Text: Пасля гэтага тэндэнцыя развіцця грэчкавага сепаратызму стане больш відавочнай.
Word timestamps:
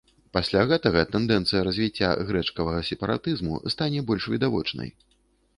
Пасля 0.35 0.61
гэтага 0.71 1.03
тэндэнцыя 1.15 1.61
развіцця 1.67 2.09
грэчкавага 2.31 2.81
сепаратызму 2.89 3.63
стане 3.77 3.99
больш 4.09 4.23
відавочнай. 4.37 4.89